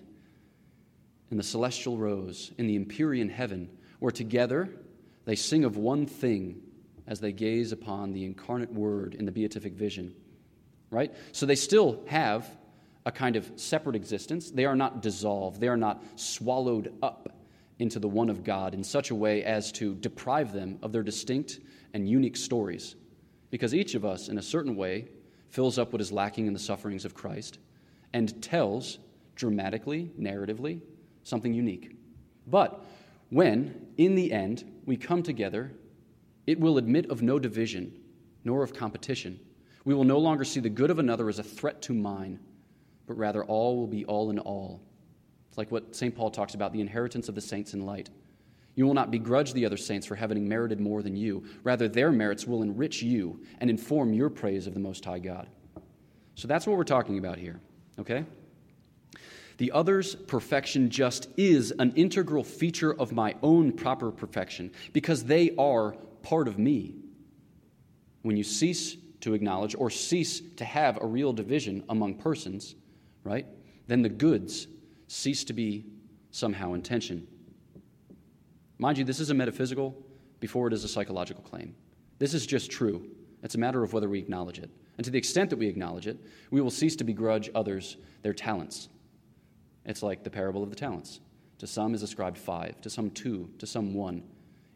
[1.31, 4.69] in the celestial rose, in the empyrean heaven, where together
[5.25, 6.61] they sing of one thing
[7.07, 10.15] as they gaze upon the incarnate Word in the beatific vision.
[10.91, 11.15] Right?
[11.33, 12.49] So they still have
[13.07, 14.51] a kind of separate existence.
[14.51, 17.37] They are not dissolved, they are not swallowed up
[17.79, 21.03] into the one of God in such a way as to deprive them of their
[21.03, 21.61] distinct
[21.95, 22.95] and unique stories.
[23.51, 25.09] Because each of us, in a certain way,
[25.49, 27.59] fills up what is lacking in the sufferings of Christ
[28.13, 28.99] and tells
[29.35, 30.83] dramatically, narratively,
[31.23, 31.97] something unique.
[32.47, 32.85] But
[33.31, 35.73] when, in the end, we come together,
[36.47, 37.93] it will admit of no division,
[38.45, 39.39] nor of competition.
[39.85, 42.41] We will no longer see the good of another as a threat to mine,
[43.07, 44.83] but rather all will be all in all.
[45.49, 46.15] It's like what St.
[46.15, 48.11] Paul talks about the inheritance of the saints in light.
[48.77, 51.45] You will not begrudge the other saints for having merited more than you.
[51.65, 55.49] Rather, their merits will enrich you and inform your praise of the Most High God.
[56.35, 57.61] So that's what we're talking about here,
[57.99, 58.25] okay?
[59.61, 65.55] The other's perfection just is an integral feature of my own proper perfection because they
[65.59, 65.93] are
[66.23, 66.95] part of me.
[68.23, 72.75] When you cease to acknowledge or cease to have a real division among persons,
[73.23, 73.45] right,
[73.87, 74.67] then the goods
[75.09, 75.85] cease to be
[76.31, 77.29] somehow in tension.
[78.79, 79.95] Mind you, this is a metaphysical
[80.41, 81.75] before it is a psychological claim.
[82.19, 83.07] This is just true.
[83.43, 84.71] It's a matter of whether we acknowledge it.
[84.97, 86.17] And to the extent that we acknowledge it,
[86.51, 88.89] we will cease to begrudge others their talents.
[89.85, 91.21] It's like the parable of the talents.
[91.59, 94.23] To some is ascribed five, to some two, to some one.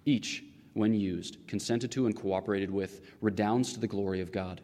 [0.04, 4.60] Each, when used, consented to and cooperated with, redounds to the glory of God.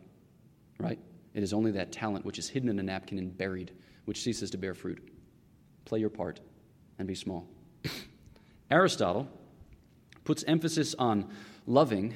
[0.78, 0.98] Right?
[1.34, 3.72] It is only that talent which is hidden in a napkin and buried
[4.04, 5.02] which ceases to bear fruit.
[5.84, 6.40] Play your part
[6.98, 7.46] and be small.
[8.70, 9.28] Aristotle
[10.24, 11.28] puts emphasis on
[11.66, 12.14] loving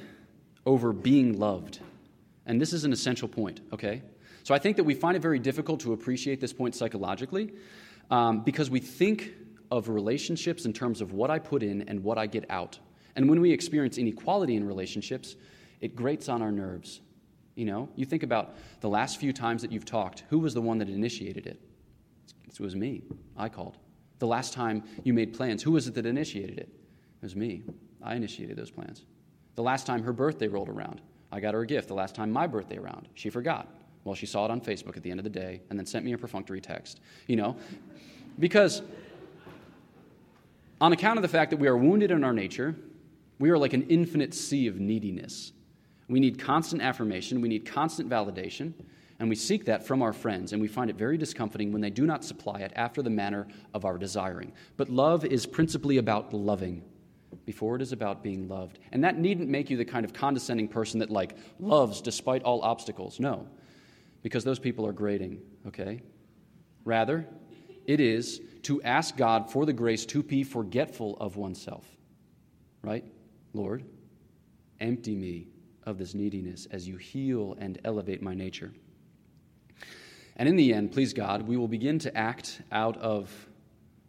[0.67, 1.81] over being loved.
[2.47, 4.03] And this is an essential point, okay?
[4.43, 7.53] So I think that we find it very difficult to appreciate this point psychologically
[8.11, 9.33] um, because we think
[9.71, 12.79] of relationships in terms of what I put in and what I get out.
[13.17, 15.37] And when we experience inequality in relationships,
[15.81, 17.01] it grates on our nerves.
[17.55, 20.61] You know, you think about the last few times that you've talked, who was the
[20.61, 21.61] one that initiated it?
[22.49, 23.03] It was me.
[23.37, 23.77] I called.
[24.19, 26.69] The last time you made plans, who was it that initiated it?
[26.69, 27.62] It was me.
[28.03, 29.05] I initiated those plans.
[29.55, 31.01] The last time her birthday rolled around,
[31.33, 31.88] I got her a gift.
[31.88, 33.69] The last time my birthday around, she forgot.
[34.05, 36.05] Well, she saw it on Facebook at the end of the day and then sent
[36.05, 37.01] me a perfunctory text.
[37.27, 37.57] You know,
[38.38, 38.83] because
[40.81, 42.77] on account of the fact that we are wounded in our nature,
[43.38, 45.53] we are like an infinite sea of neediness.
[46.09, 48.75] We need constant affirmation, we need constant validation,
[49.19, 51.88] and we seek that from our friends, and we find it very discomforting when they
[51.88, 54.53] do not supply it after the manner of our desiring.
[54.77, 56.83] But love is principally about loving
[57.47, 58.79] before it is about being loved.
[58.93, 62.61] And that needn't make you the kind of condescending person that, like, loves despite all
[62.62, 63.19] obstacles.
[63.19, 63.47] No,
[64.25, 66.01] because those people are grating, okay?
[66.85, 67.27] Rather,
[67.87, 71.85] it is to ask God for the grace to be forgetful of oneself,
[72.81, 73.05] right?
[73.53, 73.85] Lord,
[74.81, 75.49] empty me
[75.85, 78.73] of this neediness as you heal and elevate my nature.
[80.37, 83.31] And in the end, please God, we will begin to act out of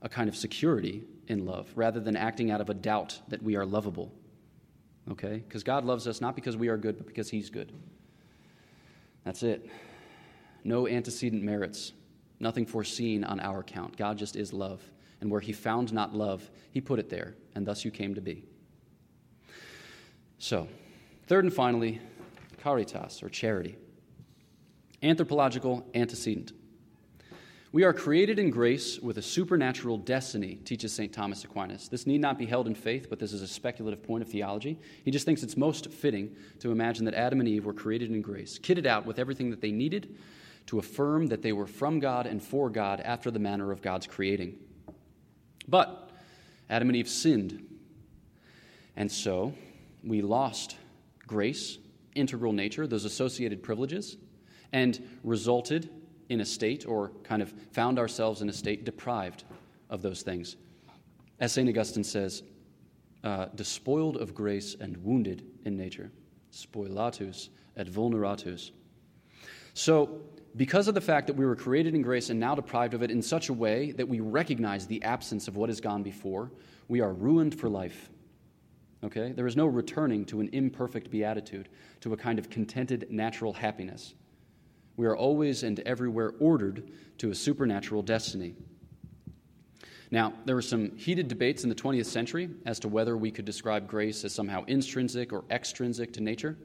[0.02, 3.58] a kind of security in love rather than acting out of a doubt that we
[3.58, 4.14] are lovable.
[5.12, 5.44] Okay?
[5.46, 7.74] Because God loves us not because we are good, but because He's good.
[9.26, 9.70] That's it.
[10.66, 11.94] No antecedent merits,
[12.40, 13.96] nothing foreseen on our account.
[13.98, 14.82] God just is love.
[15.22, 18.22] And where He found not love, He put it there, and thus you came to
[18.22, 18.44] be.
[20.40, 20.68] So,
[21.28, 22.02] third and finally,
[22.58, 23.78] caritas, or charity.
[25.04, 26.52] Anthropological antecedent.
[27.72, 31.14] We are created in grace with a supernatural destiny, teaches St.
[31.14, 31.90] Thomas Aquinas.
[31.90, 34.80] This need not be held in faith, but this is a speculative point of theology.
[35.04, 38.22] He just thinks it's most fitting to imagine that Adam and Eve were created in
[38.22, 40.18] grace, kitted out with everything that they needed
[40.68, 44.08] to affirm that they were from God and for God after the manner of God's
[44.08, 44.58] creating.
[45.68, 46.10] But
[46.70, 47.66] Adam and Eve sinned.
[48.96, 49.54] And so
[50.04, 50.78] we lost
[51.28, 51.78] grace,
[52.16, 54.18] integral nature, those associated privileges,
[54.72, 55.90] and resulted
[56.30, 59.44] in a state, or kind of found ourselves in a state deprived
[59.90, 60.56] of those things.
[61.40, 61.70] As St.
[61.70, 62.42] Augustine says,
[63.24, 66.12] uh, despoiled of grace and wounded in nature.
[66.52, 68.72] Spoliatus et vulneratus.
[69.74, 70.22] So,
[70.56, 73.12] because of the fact that we were created in grace and now deprived of it
[73.12, 76.52] in such a way that we recognize the absence of what has gone before,
[76.88, 78.10] we are ruined for life.
[79.04, 79.34] Okay?
[79.34, 81.70] There is no returning to an imperfect beatitude,
[82.02, 84.14] to a kind of contented natural happiness.
[84.98, 88.56] We are always and everywhere ordered to a supernatural destiny.
[90.10, 93.44] Now, there were some heated debates in the 20th century as to whether we could
[93.44, 96.56] describe grace as somehow intrinsic or extrinsic to nature.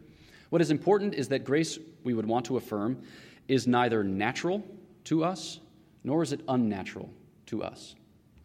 [0.51, 3.03] What is important is that grace, we would want to affirm,
[3.51, 4.63] is neither natural
[5.03, 5.59] to us
[6.05, 7.11] nor is it unnatural
[7.47, 7.97] to us.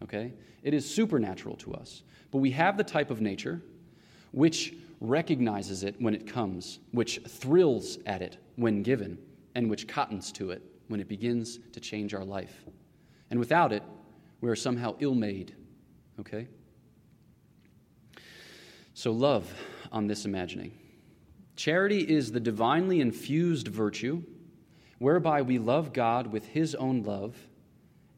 [0.02, 0.32] Okay?
[0.64, 2.02] It is supernatural to us.
[2.32, 3.62] But we have the type of nature
[4.32, 9.16] which recognizes it when it comes, which thrills at it when given,
[9.54, 12.64] and which cottons to it when it begins to change our life.
[13.30, 13.84] And without it,
[14.40, 15.54] we are somehow ill made.
[16.18, 16.48] Okay?
[18.94, 19.48] So, love
[19.92, 20.72] on this imagining.
[21.54, 24.22] Charity is the divinely infused virtue
[24.98, 27.36] whereby we love God with His own love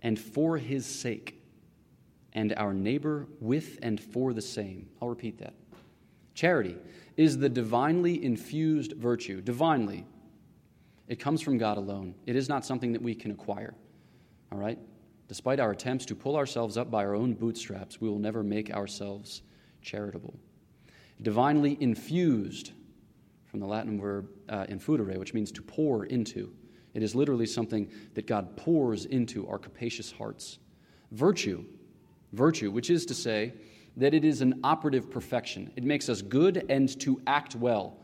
[0.03, 1.41] and for His sake,
[2.33, 4.89] and our neighbor with and for the same.
[5.03, 5.55] I'll repeat that.
[6.35, 6.77] Charity
[7.17, 10.05] is the divinely infused virtue, divinely,
[11.09, 12.15] it comes from God alone.
[12.27, 13.75] It is not something that we can acquire.
[14.53, 14.79] All right?
[15.27, 18.71] Despite our attempts to pull ourselves up by our own bootstraps, we will never make
[18.71, 19.43] ourselves
[19.83, 20.35] charitable.
[21.23, 22.73] Divinely infused,
[23.47, 26.53] from the Latin verb uh, infundere, which means to pour into.
[26.95, 30.59] It is literally something that God pours into our capacious hearts.
[31.13, 31.65] Virtue,
[32.33, 33.53] virtue, which is to say
[33.97, 35.71] that it is an operative perfection.
[35.77, 37.99] It makes us good and to act well.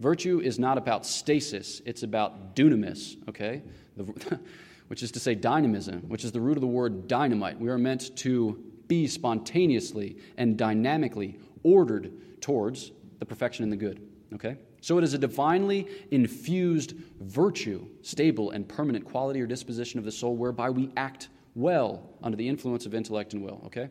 [0.00, 3.62] Virtue is not about stasis, it's about dunamis, okay?
[3.96, 4.38] The,
[4.88, 7.58] which is to say dynamism, which is the root of the word dynamite.
[7.58, 14.00] We are meant to be spontaneously and dynamically ordered towards the perfection and the good,
[14.34, 14.56] okay?
[14.88, 20.10] So it is a divinely infused virtue, stable and permanent quality or disposition of the
[20.10, 23.90] soul whereby we act well under the influence of intellect and will, okay?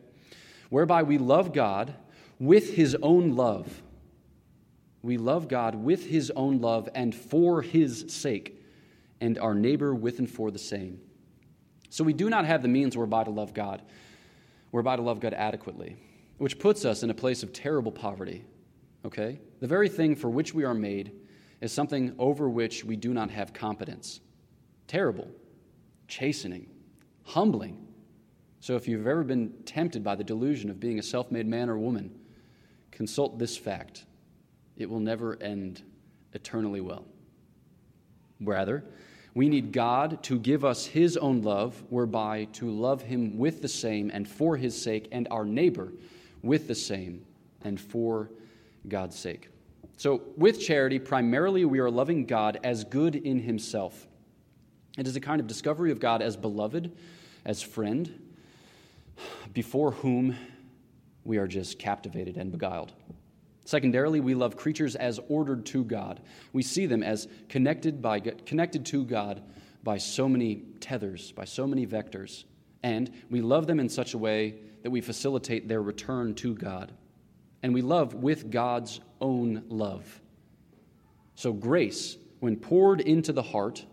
[0.70, 1.94] Whereby we love God
[2.40, 3.80] with his own love.
[5.02, 8.60] We love God with his own love and for his sake,
[9.20, 10.98] and our neighbor with and for the same.
[11.90, 13.82] So we do not have the means whereby to love God,
[14.72, 15.94] whereby to love God adequately,
[16.38, 18.44] which puts us in a place of terrible poverty
[19.04, 19.38] okay?
[19.60, 21.12] The very thing for which we are made
[21.60, 24.20] is something over which we do not have competence.
[24.86, 25.28] Terrible,
[26.06, 26.68] chastening,
[27.24, 27.86] humbling.
[28.60, 31.68] So if you've ever been tempted by the delusion of being a self made man
[31.68, 32.18] or woman,
[32.90, 34.04] consult this fact.
[34.76, 35.82] It will never end
[36.32, 37.04] eternally well.
[38.40, 38.84] Rather,
[39.34, 43.68] we need God to give us His own love, whereby to love Him with the
[43.68, 45.92] same and for His sake, and our neighbor
[46.42, 47.24] with the same
[47.62, 48.30] and for
[48.86, 49.48] God's sake.
[49.96, 54.06] So, with charity, primarily we are loving God as good in Himself.
[54.96, 56.96] It is a kind of discovery of God as beloved,
[57.44, 58.30] as friend,
[59.52, 60.36] before whom
[61.24, 62.92] we are just captivated and beguiled.
[63.64, 66.20] Secondarily, we love creatures as ordered to God.
[66.52, 69.42] We see them as connected, by, connected to God
[69.82, 72.44] by so many tethers, by so many vectors.
[72.82, 76.92] And we love them in such a way that we facilitate their return to God
[77.62, 80.20] and we love with God's own love.
[81.34, 83.84] So, grace, when poured into the heart,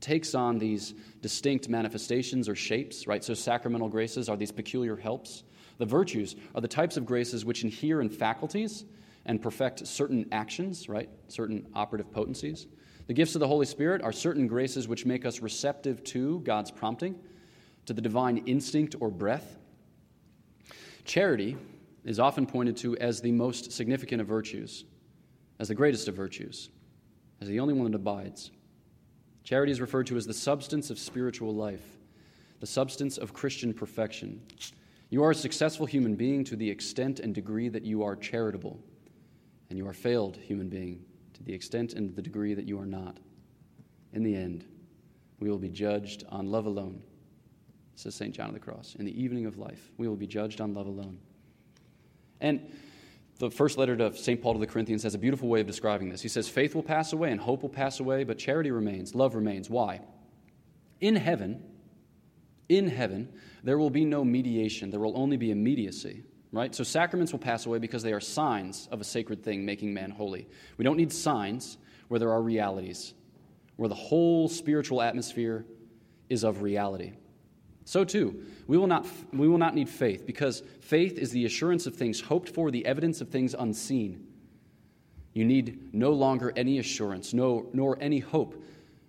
[0.00, 3.22] takes on these distinct manifestations or shapes, right?
[3.22, 5.44] So, sacramental graces are these peculiar helps.
[5.78, 8.84] The virtues are the types of graces which inhere in faculties
[9.26, 11.08] and perfect certain actions, right?
[11.28, 12.66] Certain operative potencies.
[13.06, 16.70] The gifts of the Holy Spirit are certain graces which make us receptive to God's
[16.70, 17.16] prompting,
[17.86, 19.58] to the divine instinct or breath.
[21.04, 21.56] Charity
[22.04, 24.84] is often pointed to as the most significant of virtues,
[25.58, 26.70] as the greatest of virtues,
[27.40, 28.50] as the only one that abides.
[29.44, 31.98] Charity is referred to as the substance of spiritual life,
[32.60, 34.40] the substance of Christian perfection.
[35.10, 38.78] You are a successful human being to the extent and degree that you are charitable,
[39.68, 42.78] and you are a failed human being to the extent and the degree that you
[42.78, 43.18] are not.
[44.12, 44.64] In the end,
[45.40, 47.02] we will be judged on love alone,
[47.96, 48.34] says St.
[48.34, 48.96] John of the Cross.
[48.98, 51.18] In the evening of life, we will be judged on love alone.
[52.42, 52.70] And
[53.38, 54.42] the first letter to St.
[54.42, 56.20] Paul to the Corinthians has a beautiful way of describing this.
[56.20, 59.34] He says, Faith will pass away and hope will pass away, but charity remains, love
[59.34, 59.70] remains.
[59.70, 60.00] Why?
[61.00, 61.62] In heaven,
[62.68, 66.24] in heaven, there will be no mediation, there will only be immediacy.
[66.50, 66.74] Right?
[66.74, 70.10] So sacraments will pass away because they are signs of a sacred thing making man
[70.10, 70.46] holy.
[70.76, 71.78] We don't need signs
[72.08, 73.14] where there are realities,
[73.76, 75.64] where the whole spiritual atmosphere
[76.28, 77.14] is of reality.
[77.84, 81.86] So too, we will, not, we will not need faith, because faith is the assurance
[81.86, 84.26] of things hoped for, the evidence of things unseen.
[85.32, 88.62] You need no longer any assurance, no, nor any hope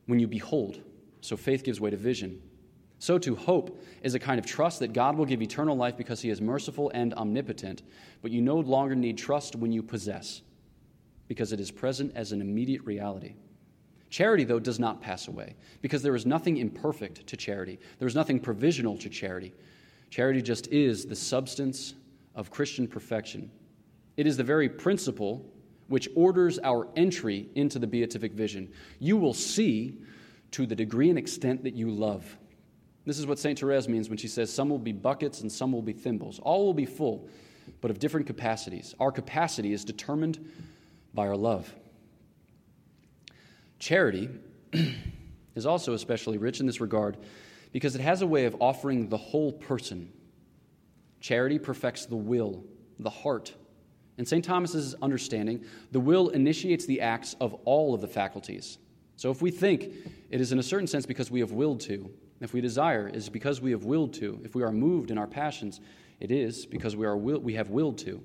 [0.07, 0.81] when you behold.
[1.21, 2.41] So faith gives way to vision.
[2.99, 6.21] So too, hope is a kind of trust that God will give eternal life because
[6.21, 7.83] he is merciful and omnipotent,
[8.21, 10.41] but you no longer need trust when you possess,
[11.27, 13.35] because it is present as an immediate reality.
[14.13, 17.79] Charity, though, does not pass away because there is nothing imperfect to charity.
[17.97, 19.55] There is nothing provisional to charity.
[20.11, 21.95] Charity just is the substance
[22.35, 23.49] of Christian perfection.
[24.15, 25.43] It is the very principle
[25.87, 28.71] which orders our entry into the beatific vision.
[28.99, 29.97] You will see
[30.51, 32.37] to the degree and extent that you love.
[33.07, 33.57] This is what St.
[33.57, 36.37] Therese means when she says, Some will be buckets and some will be thimbles.
[36.37, 37.27] All will be full,
[37.81, 38.93] but of different capacities.
[38.99, 40.37] Our capacity is determined
[41.15, 41.73] by our love.
[43.83, 44.29] Charity
[45.55, 47.17] is also especially rich in this regard
[47.73, 50.09] because it has a way of offering the whole person.
[51.19, 52.63] Charity perfects the will,
[52.99, 53.53] the heart.
[54.17, 54.45] In St.
[54.45, 58.77] Thomas's understanding, the will initiates the acts of all of the faculties.
[59.17, 59.91] So if we think,
[60.29, 62.09] it is in a certain sense because we have willed to.
[62.39, 64.39] If we desire, it is because we have willed to.
[64.45, 65.81] If we are moved in our passions,
[66.21, 68.23] it is because we, are will, we have willed to.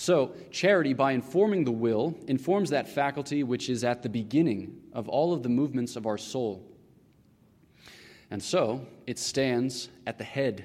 [0.00, 5.10] So, charity, by informing the will, informs that faculty which is at the beginning of
[5.10, 6.66] all of the movements of our soul.
[8.30, 10.64] And so it stands at the head.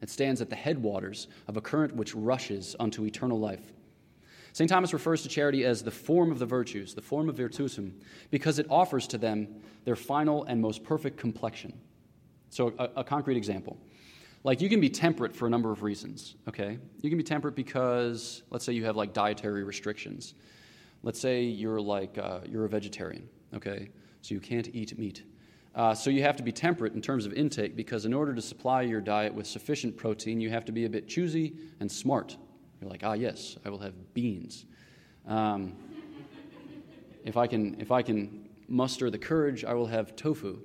[0.00, 3.70] It stands at the headwaters of a current which rushes unto eternal life.
[4.54, 4.70] St.
[4.70, 7.92] Thomas refers to charity as the form of the virtues, the forma virtutum,
[8.30, 9.46] because it offers to them
[9.84, 11.78] their final and most perfect complexion.
[12.48, 13.76] So, a, a, concrete example.
[14.42, 16.78] Like, you can be temperate for a number of reasons, okay?
[17.02, 20.34] You can be temperate because, let's say, you have like dietary restrictions.
[21.02, 23.90] Let's say you're like, uh, you're a vegetarian, okay?
[24.22, 25.24] So you can't eat meat.
[25.74, 28.42] Uh, so you have to be temperate in terms of intake because, in order to
[28.42, 32.36] supply your diet with sufficient protein, you have to be a bit choosy and smart
[32.80, 34.64] you're like, ah, yes, I will have beans.
[35.26, 35.74] Um,
[37.24, 40.60] if, I can, if I can muster the courage, I will have tofu,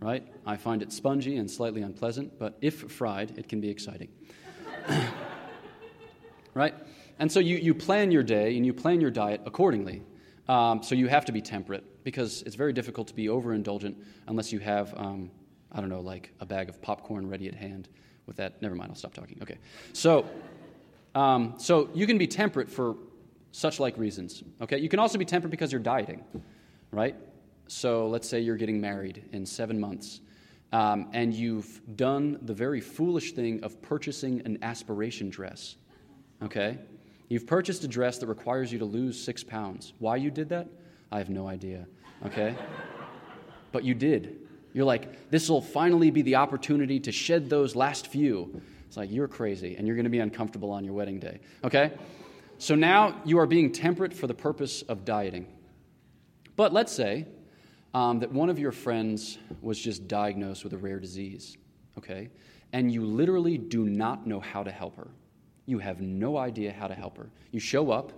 [0.00, 0.26] right?
[0.46, 4.08] I find it spongy and slightly unpleasant, but if fried, it can be exciting.
[6.54, 6.74] right?
[7.18, 10.02] And so you, you plan your day and you plan your diet accordingly.
[10.48, 13.94] Um, so you have to be temperate because it's very difficult to be overindulgent
[14.26, 15.30] unless you have, um,
[15.70, 17.88] I don't know, like a bag of popcorn ready at hand.
[18.26, 19.38] With that, never mind, I'll stop talking.
[19.42, 19.58] Okay.
[19.92, 20.24] So,
[21.14, 22.96] um, so you can be temperate for
[23.52, 24.42] such like reasons.
[24.60, 26.24] Okay, you can also be temperate because you're dieting,
[26.90, 27.16] right?
[27.70, 30.22] So let's say you're getting married in seven months,
[30.72, 35.76] um, and you've done the very foolish thing of purchasing an aspiration dress.
[36.42, 36.78] Okay,
[37.28, 39.92] you've purchased a dress that requires you to lose six pounds.
[40.00, 40.66] Why you did that?
[41.12, 41.86] I have no idea.
[42.26, 42.56] Okay,
[43.72, 44.48] but you did.
[44.72, 48.60] You're like, this will finally be the opportunity to shed those last few.
[48.88, 51.38] It's like, you're crazy and you're going to be uncomfortable on your wedding day.
[51.62, 51.92] Okay?
[52.58, 55.46] So now you are being temperate for the purpose of dieting.
[56.56, 57.26] But let's say
[57.94, 61.56] um, that one of your friends was just diagnosed with a rare disease,
[61.98, 62.28] okay?
[62.72, 65.08] And you literally do not know how to help her.
[65.66, 67.30] You have no idea how to help her.
[67.50, 68.12] You show up,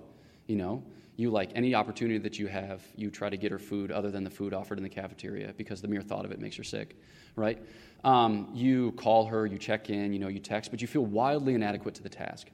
[0.46, 0.82] you know,
[1.16, 4.24] you like any opportunity that you have, you try to get her food other than
[4.24, 6.96] the food offered in the cafeteria because the mere thought of it makes her sick,
[7.36, 7.58] right?
[8.04, 11.54] Um, you call her, you check in, you know, you text, but you feel wildly
[11.54, 12.48] inadequate to the task.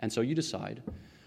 [0.00, 0.82] And so you decide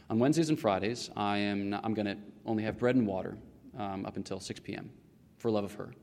[0.09, 3.37] on Wednesdays and Fridays, I am not, I'm going to only have bread and water
[3.77, 4.89] um, up until 6 p.m.
[5.37, 5.93] for love of her.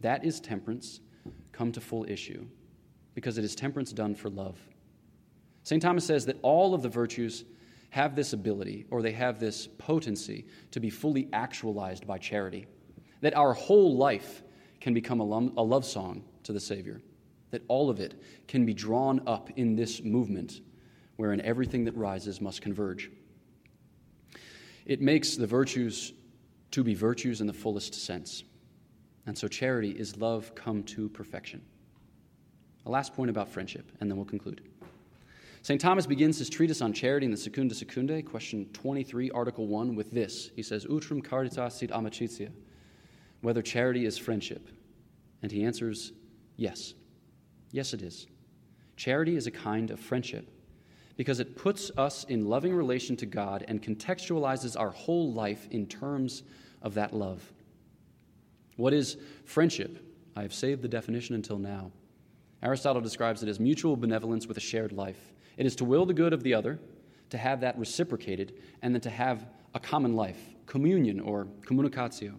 [0.00, 1.00] That is temperance
[1.52, 2.46] come to full issue
[3.14, 4.58] because it is temperance done for love.
[5.62, 5.82] St.
[5.82, 7.44] Thomas says that all of the virtues
[7.90, 12.66] have this ability or they have this potency to be fully actualized by charity.
[13.22, 14.42] That our whole life
[14.80, 17.00] can become a, love song to the Savior.
[17.50, 20.60] That all of it can be drawn up in this movement
[21.16, 23.10] wherein everything that rises must converge.
[24.84, 26.12] It makes the virtues
[26.70, 28.44] to be virtues in the fullest sense.
[29.26, 31.62] And so charity is love come to perfection.
[32.86, 34.62] A last point about friendship, and then we'll conclude.
[35.62, 35.80] St.
[35.80, 40.12] Thomas begins his treatise on charity in the Secunda Secundae, question 23, article 1, with
[40.12, 40.52] this.
[40.54, 42.52] He says, Utrum caritas sit amicitia,
[43.40, 44.68] whether charity is friendship.
[45.42, 46.12] And he answers,
[46.56, 46.94] Yes.
[47.72, 48.28] Yes, it is.
[48.96, 50.48] Charity is a kind of friendship
[51.16, 55.86] because it puts us in loving relation to God and contextualizes our whole life in
[55.86, 56.42] terms
[56.82, 57.52] of that love.
[58.76, 59.98] What is friendship?
[60.36, 61.90] I have saved the definition until now.
[62.62, 65.32] Aristotle describes it as mutual benevolence with a shared life.
[65.56, 66.78] It is to will the good of the other,
[67.30, 72.34] to have that reciprocated, and then to have a common life, communion or communicatio.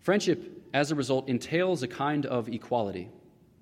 [0.00, 3.10] Friendship as a result, entails a kind of equality,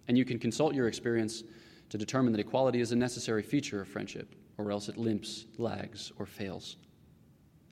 [0.08, 1.42] and you can consult your experience
[1.90, 6.12] to determine that equality is a necessary feature of friendship, or else it limps, lags,
[6.18, 6.76] or fails.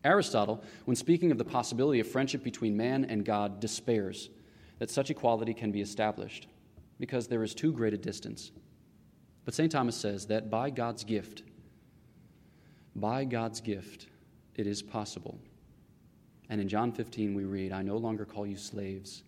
[0.04, 4.30] Aristotle, when speaking of the possibility of friendship between man and God, despairs
[4.78, 6.46] that such equality can be established
[7.00, 8.52] because there is too great a distance.
[9.44, 9.70] But St.
[9.70, 11.42] Thomas says that by God's gift,
[12.94, 14.06] by God's gift,
[14.56, 15.38] it is possible.
[16.48, 19.22] And in John 15, we read, I no longer call you slaves,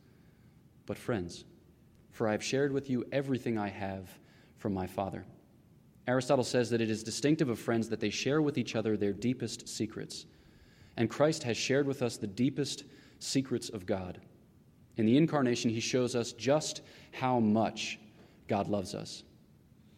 [0.86, 1.45] but friends,
[2.11, 4.09] for I have shared with you everything I have
[4.61, 5.24] from my Father.
[6.06, 9.12] Aristotle says that it is distinctive of friends that they share with each other their
[9.12, 10.26] deepest secrets.
[10.96, 12.84] And Christ has shared with us the deepest
[13.18, 14.20] secrets of God.
[14.96, 16.82] In the incarnation, he shows us just
[17.12, 17.98] how much
[18.48, 19.22] God loves us.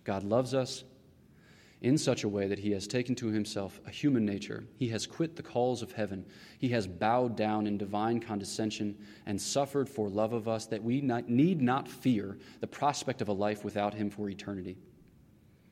[0.05, 0.85] God loves us
[1.83, 4.65] in such a way that he has taken to himself a human nature.
[4.77, 6.25] He has quit the calls of heaven.
[6.59, 11.01] He has bowed down in divine condescension and suffered for love of us that we
[11.01, 14.79] not, need not fear the prospect of a life without him for eternity.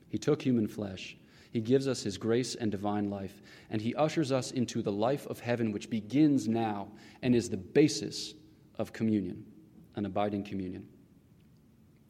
[0.09, 1.17] He took human flesh.
[1.53, 3.41] He gives us his grace and divine life,
[3.71, 6.89] and he ushers us into the life of heaven, which begins now
[7.23, 8.35] and is the basis
[8.79, 9.45] of communion,
[9.95, 10.89] an abiding communion.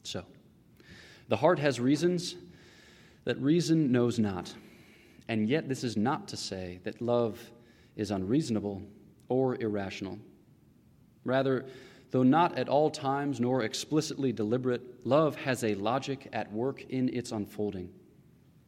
[0.05, 0.25] So,
[1.29, 2.37] the heart has reasons
[3.25, 4.55] that reason knows not.
[5.29, 7.39] And yet, this is not to say that love
[7.97, 8.83] is unreasonable
[9.29, 10.19] or irrational.
[11.25, 11.67] Rather,
[12.11, 17.09] Though not at all times nor explicitly deliberate, love has a logic at work in
[17.11, 17.91] its unfolding.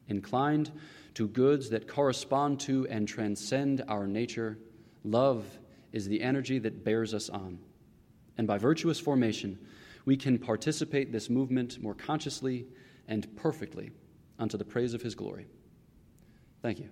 [0.08, 0.70] Inclined
[1.14, 4.58] to goods that correspond to and transcend our nature,
[5.04, 5.44] love
[5.92, 7.58] is the energy that bears us on.
[8.38, 9.58] And by virtuous formation,
[10.04, 12.66] we can participate this movement more consciously
[13.08, 13.90] and perfectly
[14.42, 15.46] unto the praise of his glory.
[16.62, 16.90] Thank you.